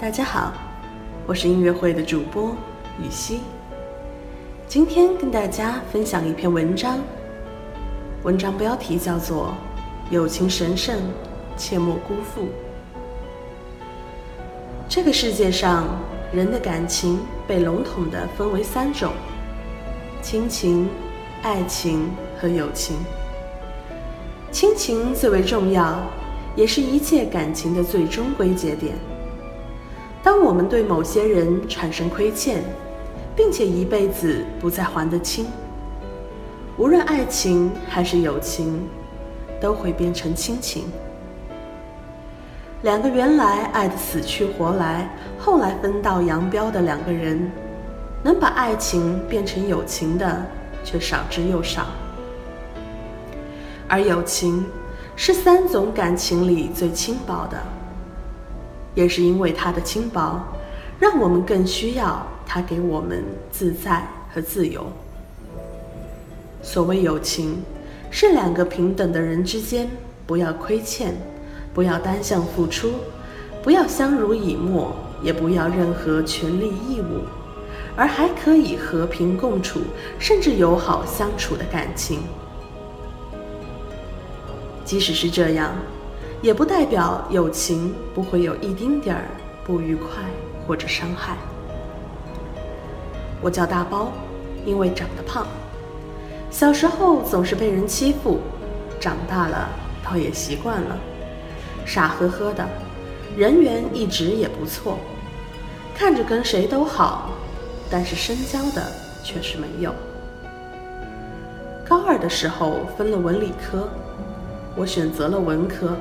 [0.00, 0.54] 大家好，
[1.26, 2.56] 我是音乐会的主播
[2.98, 3.40] 雨熙。
[4.66, 6.98] 今天跟大家分享一篇文章，
[8.22, 9.54] 文章标题叫做
[10.10, 10.98] 《友情神圣，
[11.54, 12.44] 切莫辜负》。
[14.88, 15.86] 这个世界上，
[16.32, 19.12] 人的感情被笼统的分为三种：
[20.22, 20.88] 亲情、
[21.42, 22.08] 爱情
[22.40, 22.96] 和友情。
[24.50, 26.00] 亲情最为重要，
[26.56, 28.94] 也是一切感情的最终归结点。
[30.22, 32.62] 当我们对某些人产生亏欠，
[33.34, 35.46] 并且一辈子不再还得清，
[36.76, 38.86] 无论爱情还是友情，
[39.60, 40.84] 都会变成亲情。
[42.82, 47.50] 两个原来爱得死去活来，后来分道扬镳的两个人，
[48.22, 50.44] 能把爱情变成友情的，
[50.84, 51.86] 却少之又少。
[53.88, 54.66] 而友情，
[55.16, 57.58] 是三种感情里最轻薄的。
[58.94, 60.40] 也是因为它的轻薄，
[60.98, 64.86] 让我们更需要它给我们自在和自由。
[66.62, 67.62] 所谓友情，
[68.10, 69.88] 是两个平等的人之间，
[70.26, 71.14] 不要亏欠，
[71.72, 72.90] 不要单向付出，
[73.62, 77.24] 不要相濡以沫，也不要任何权利义务，
[77.96, 79.80] 而还可以和平共处，
[80.18, 82.20] 甚至友好相处的感情。
[84.84, 85.72] 即使是这样。
[86.42, 89.24] 也不代表友情不会有一丁点儿
[89.62, 90.22] 不愉快
[90.66, 91.36] 或者伤害。
[93.42, 94.10] 我叫大包，
[94.64, 95.46] 因为长得胖，
[96.50, 98.38] 小时候总是被人欺负，
[98.98, 99.68] 长大了
[100.02, 100.96] 倒也习惯了，
[101.84, 102.66] 傻呵呵的，
[103.36, 104.98] 人缘一直也不错，
[105.94, 107.32] 看着跟谁都好，
[107.90, 108.82] 但是深交的
[109.22, 109.94] 却是没有。
[111.86, 113.88] 高二的时候分了文理科，
[114.74, 115.96] 我选择了文科。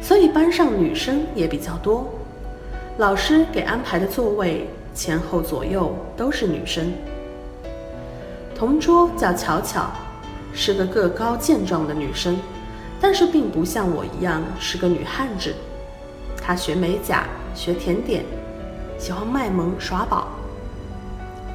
[0.00, 2.08] 所以班上女生也比较多，
[2.98, 6.92] 老师给安排的座位前后左右都是女生。
[8.54, 9.90] 同桌叫巧巧，
[10.54, 12.38] 是个个高健壮的女生，
[13.00, 15.54] 但是并不像我一样是个女汉子。
[16.40, 17.24] 她学美甲，
[17.54, 18.24] 学甜点，
[18.98, 20.28] 喜欢卖萌耍宝。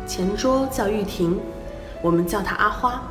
[0.05, 1.39] 前桌叫玉婷，
[2.01, 3.01] 我们叫她阿花，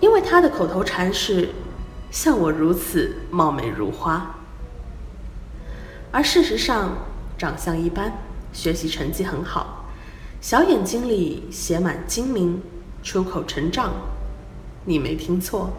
[0.00, 1.50] 因为她的口头禅是
[2.10, 4.34] “像我如此貌美如花”。
[6.14, 6.94] 而事实上，
[7.38, 8.12] 长相一般，
[8.52, 9.86] 学习成绩很好，
[10.42, 12.60] 小眼睛里写满精明，
[13.02, 13.94] 出口成章。
[14.84, 15.70] 你没听错，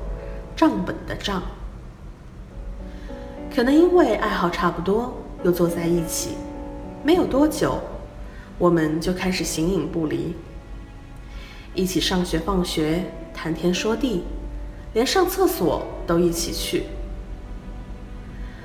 [0.55, 1.43] 账本的账。
[3.55, 5.13] 可能因为爱好差不多，
[5.43, 6.29] 又坐在一起，
[7.03, 7.79] 没有多久，
[8.57, 10.35] 我们就开始形影不离，
[11.75, 13.03] 一起上学放学，
[13.35, 14.23] 谈天说地，
[14.93, 16.85] 连上厕所都一起去。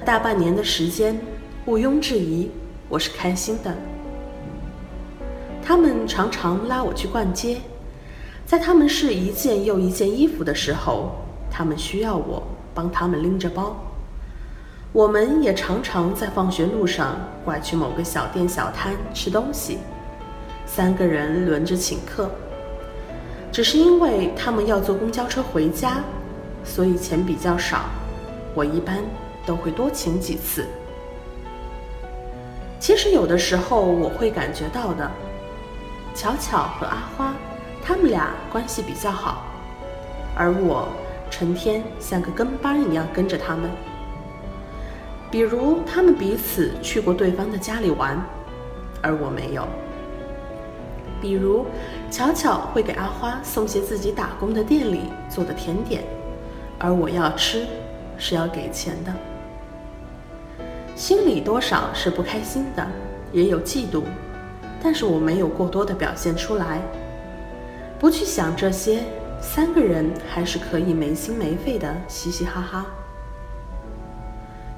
[0.06, 1.20] 大半年的时间。
[1.68, 2.48] 毋庸置疑，
[2.88, 3.70] 我是开心的。
[5.62, 7.58] 他们常常拉我去逛街，
[8.46, 11.10] 在他们试一件又一件衣服的时候，
[11.50, 12.42] 他们需要我
[12.74, 13.76] 帮他们拎着包。
[14.94, 19.76] 我们也常常在放学路上拐去某个小店小摊吃东西，
[20.64, 22.30] 三个人轮着请客。
[23.52, 26.02] 只是因为他们要坐公交车回家，
[26.64, 27.90] 所以钱比较少，
[28.54, 29.04] 我一般
[29.44, 30.64] 都会多请几次。
[32.88, 35.10] 其实有的时候我会感觉到的，
[36.14, 37.34] 巧巧和阿花，
[37.82, 39.44] 他们俩关系比较好，
[40.34, 40.88] 而我
[41.30, 43.70] 成天像个跟班一样跟着他们。
[45.30, 48.18] 比如他们彼此去过对方的家里玩，
[49.02, 49.68] 而我没有。
[51.20, 51.66] 比如
[52.10, 56.02] 巧巧会给阿花送些自己打工的店里做的甜点，
[56.78, 57.66] 而我要吃
[58.16, 59.12] 是要给钱的。
[60.98, 62.84] 心里多少是不开心的，
[63.32, 64.02] 也有嫉妒，
[64.82, 66.80] 但是我没有过多的表现出来。
[68.00, 69.04] 不去想这些，
[69.40, 72.84] 三个人还是可以没心没肺的嘻嘻哈哈。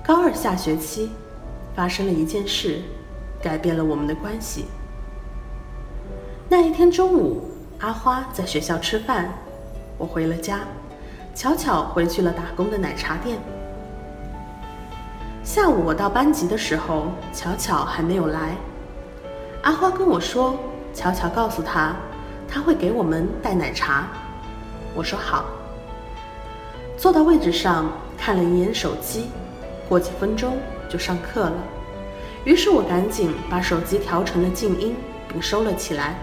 [0.04, 1.10] 高二下学期，
[1.74, 2.82] 发生了一件事，
[3.42, 4.66] 改变了我们的关系。
[6.50, 7.44] 那一天中午，
[7.78, 9.32] 阿花在学校吃饭，
[9.96, 10.60] 我回了家，
[11.34, 13.38] 巧巧回去了打工的奶茶店。
[15.52, 18.54] 下午我到班级的时候，巧巧还没有来。
[19.62, 20.56] 阿花跟我说，
[20.94, 21.92] 巧巧告诉他，
[22.48, 24.06] 他会给我们带奶茶。
[24.94, 25.46] 我说好。
[26.96, 29.28] 坐到位置上，看了一眼手机，
[29.88, 30.56] 过几分钟
[30.88, 31.54] 就上课了。
[32.44, 34.94] 于是我赶紧把手机调成了静音，
[35.26, 36.14] 并收了起来。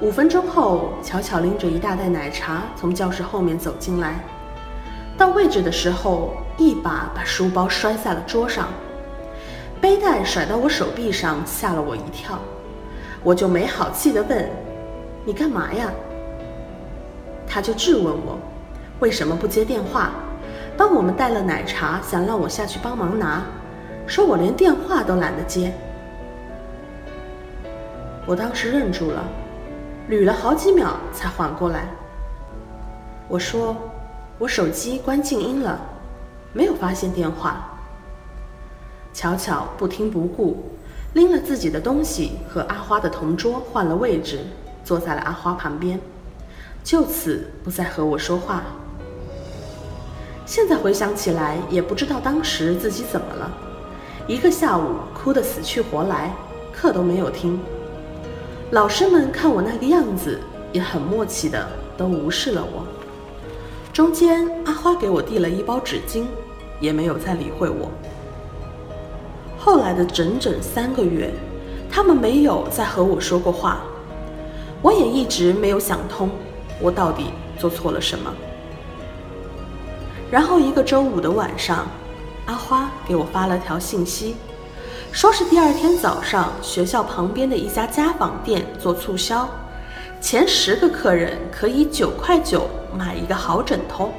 [0.00, 4.18] 五分钟后，巧巧拎着一大袋奶茶从教室后面走进来。
[5.16, 8.68] 到位置的时候，一把把书包摔在了桌上，
[9.80, 12.38] 背带甩到我手臂上，吓了我一跳。
[13.22, 14.48] 我就没好气地问
[15.24, 15.90] ：“你干嘛呀？”
[17.48, 18.38] 他就质问我
[19.00, 20.10] ：“为什么不接电话？
[20.76, 23.42] 帮我们带了奶茶，想让我下去帮忙拿，
[24.06, 25.72] 说我连电话都懒得接。”
[28.26, 29.24] 我当时愣住了，
[30.10, 31.88] 捋了好几秒才缓过来。
[33.28, 33.74] 我说
[34.38, 35.80] ：“我手机关静音了，
[36.52, 37.78] 没有发现电话。”
[39.12, 40.70] 巧巧不听不顾。
[41.14, 44.40] 拎了自己的东西，和阿花的同桌换了位置，
[44.84, 45.98] 坐在了阿花旁边，
[46.84, 48.64] 就此不再和我说话。
[50.44, 53.50] 现在回想起来，也不知道当时自己怎么了，
[54.26, 56.34] 一个下午哭得死去活来，
[56.70, 57.58] 课都没有听。
[58.72, 60.38] 老师们看我那个样子，
[60.70, 61.66] 也很默契的
[61.96, 62.84] 都无视了我。
[63.96, 66.26] 中间阿花给我递了一包纸巾，
[66.80, 67.90] 也没有再理会我。
[69.56, 71.32] 后来的整整三个月，
[71.90, 73.80] 他们没有再和我说过话，
[74.82, 76.28] 我也一直没有想通，
[76.78, 78.30] 我到底做错了什么。
[80.30, 81.86] 然后一个周五的晚上，
[82.44, 84.36] 阿花给我发了条信息，
[85.10, 89.48] 说是第二天早上学校旁边的一家家纺店做促销，
[90.20, 94.12] 前十个客人可以九块九买一个好枕头。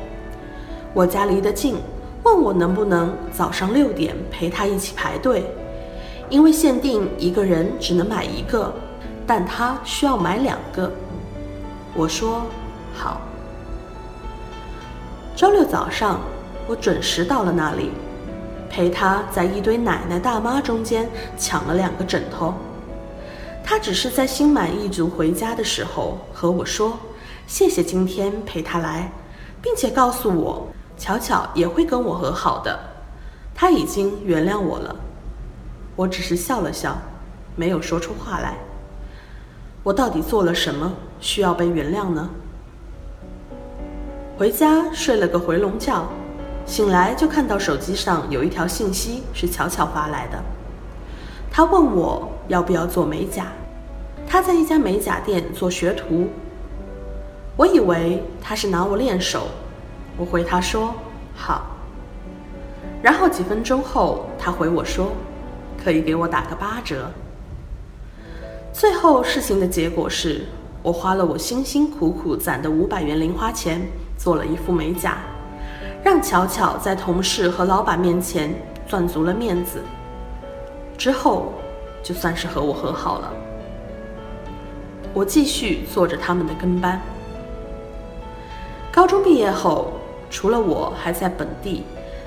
[0.93, 1.75] 我家离得近。
[2.23, 5.45] 问我能不能早上六点陪他一起排队，
[6.29, 8.73] 因为限定一个人只能买一个，
[9.25, 10.91] 但他需要买两个。
[11.93, 12.41] 我说
[12.93, 13.21] 好。
[15.37, 16.19] 周六早上，
[16.67, 17.91] 我准时到了那里，
[18.69, 22.53] 陪他在一堆奶奶大妈中间抢了两个枕头。
[23.63, 26.97] 他只是在心满意足回家的时候和我说
[27.47, 29.11] ：“谢谢今天陪他来，
[29.61, 30.67] 并且告诉我。”
[30.99, 32.79] 巧巧也会跟我和好的，
[33.53, 34.95] 他已经原谅我了。
[35.95, 36.97] 我只是笑了笑，
[37.55, 38.57] 没有说出话来。
[39.83, 42.27] 我到底做了什么需要被原谅呢？
[44.39, 46.03] 回家睡了个回笼觉，
[46.65, 50.43] 醒来就看到手机上有一条信息是巧巧发来的。
[51.51, 53.45] 他问我要不要做美甲，
[54.27, 56.27] 他在一家美甲店做学徒。
[57.57, 59.47] 我以为他是拿我练手。
[60.15, 60.95] 我回他说
[61.35, 61.67] 好，
[63.03, 65.11] 然后几分钟后，他回我说
[65.83, 67.11] 可以给我打个八折。
[68.73, 70.45] 最后事情的结果是
[70.81, 73.81] 我花了我辛辛苦苦攒的五百元零花钱
[74.17, 75.17] 做了一副美甲，
[76.03, 78.53] 让巧巧在同事和老板面前
[78.87, 79.83] 赚足了面子。
[80.97, 81.53] 之后
[82.01, 83.31] 就算是和我和好了，
[85.13, 86.99] 我继续做着他们的跟班。
[88.97, 89.93] 高中毕业后。
[90.29, 91.85] 除了我还在本地，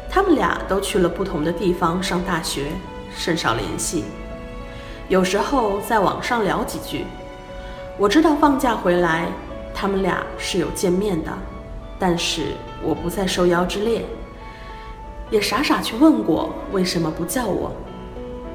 [0.08, 2.68] 他们俩都去了不同的地方上大学，
[3.14, 4.04] 甚少联系。
[5.08, 7.04] 有时候在网上聊几句。
[7.98, 9.26] 我知道放假回来，
[9.74, 11.30] 他们俩是有见面的，
[11.98, 14.02] 但是我不在受邀之列。
[15.28, 17.70] 也傻傻去问过为什么不叫我，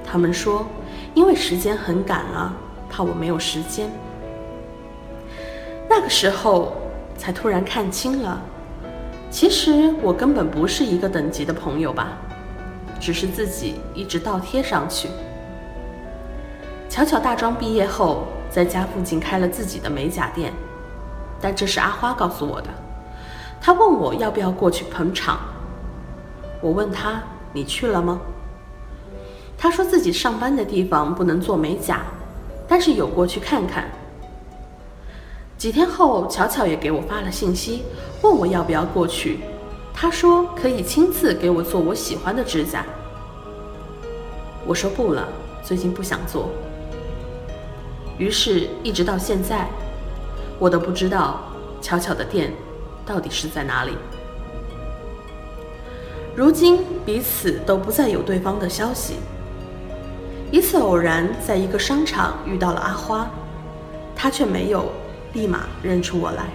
[0.04, 0.66] 他们说
[1.14, 2.52] 因为时间很赶啊，
[2.90, 3.92] 怕我没有时间。
[5.88, 6.74] 那个时候
[7.18, 8.42] 才突然看清了。
[9.30, 12.18] 其实我根本不是一个等级的朋友吧，
[13.00, 15.10] 只是自己一直倒贴上去。
[16.88, 20.54] 巧巧大专毕业后，在家附近开了自己的美甲店，
[21.42, 22.70] 但这是阿花告诉我的。
[23.60, 25.40] 她问我要不要过去捧场，
[26.62, 28.22] 我问她：“你去了吗？”
[29.58, 32.02] 她说自己上班的地方不能做美甲，
[32.68, 33.90] 但是有过去看看。
[35.66, 37.82] 几天后，巧巧也给我发了信息，
[38.22, 39.40] 问我要不要过去。
[39.96, 42.86] 她说可以亲自给我做我喜欢的指甲。
[44.64, 45.28] 我说不了，
[45.64, 46.52] 最近不想做。
[48.20, 49.68] 于是，一直到现在，
[50.60, 51.40] 我都不知道
[51.82, 52.54] 巧巧的店
[53.04, 53.94] 到底是在哪里。
[56.36, 59.16] 如今，彼此都不再有对方的消息。
[60.52, 63.28] 一次偶然，在一个商场遇到了阿花，
[64.16, 64.86] 她却没有。
[65.36, 66.46] 立马认出我来。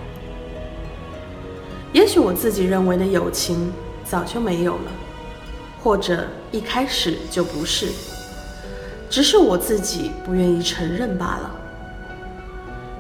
[1.93, 3.73] 也许我自己认为的友情
[4.05, 4.91] 早就没有了，
[5.83, 7.89] 或者一开始就不是，
[9.09, 11.51] 只是我自己不愿意承认罢了。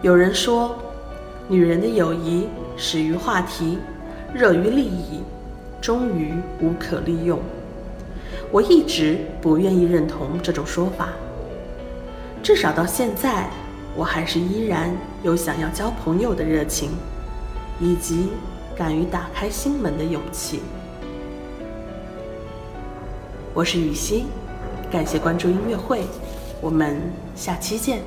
[0.02, 0.76] 有人说，
[1.48, 3.78] 女人的友谊始于话题，
[4.34, 5.22] 热于利益，
[5.80, 7.38] 终于无可利用。
[8.50, 11.10] 我一直不愿意认同这种说法，
[12.42, 13.48] 至少到现在。
[13.96, 14.90] 我还是依然
[15.22, 16.90] 有想要交朋友的热情，
[17.80, 18.30] 以及
[18.76, 20.60] 敢于打开心门的勇气。
[23.52, 24.26] 我是雨欣，
[24.90, 26.04] 感谢关注音乐会，
[26.60, 27.00] 我们
[27.34, 28.00] 下期见。